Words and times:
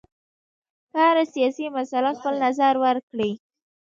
په 0.91 0.97
هره 1.07 1.25
سیاسي 1.33 1.65
مسله 1.77 2.09
خپل 2.17 2.33
نظر 2.45 2.73
ورکړي. 2.85 3.31